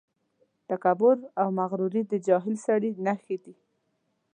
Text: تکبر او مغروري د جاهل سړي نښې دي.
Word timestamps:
تکبر 0.69 1.17
او 1.41 1.47
مغروري 1.59 2.01
د 2.07 2.13
جاهل 2.27 2.55
سړي 2.65 2.91
نښې 3.05 3.37
دي. 3.43 3.55